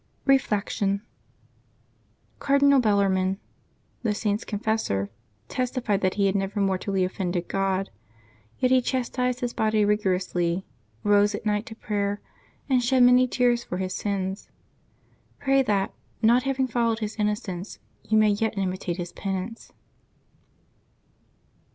Reflection.— 0.25 1.03
Cardinal 2.39 2.79
Bellarmine, 2.79 3.37
the 4.01 4.15
Saint's 4.15 4.43
confessor, 4.43 5.11
testified 5.47 6.01
that 6.01 6.15
he 6.15 6.25
had 6.25 6.33
never 6.35 6.59
mortally 6.59 7.03
offended 7.03 7.47
God. 7.47 7.91
Yet 8.57 8.71
he 8.71 8.81
chastised 8.81 9.41
his 9.41 9.53
body 9.53 9.85
rigorousl}^ 9.85 10.63
rose 11.03 11.35
at 11.35 11.45
night 11.45 11.67
to 11.67 11.75
pray, 11.75 12.17
and 12.67 12.83
shed 12.83 13.03
many 13.03 13.27
tears 13.27 13.63
for 13.63 13.77
his 13.77 13.93
sins. 13.93 14.49
Pray 15.37 15.61
that, 15.61 15.93
not 16.19 16.41
having 16.49 16.65
fol 16.67 16.87
lowed 16.87 16.99
his 17.01 17.17
innocence, 17.17 17.77
you 18.03 18.17
may 18.17 18.29
yet 18.29 18.57
imitate 18.57 18.97
his 18.97 19.11
penance. 19.11 19.71